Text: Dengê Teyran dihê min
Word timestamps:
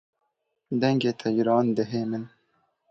Dengê 0.81 1.11
Teyran 1.19 1.67
dihê 1.77 2.03
min 2.09 2.23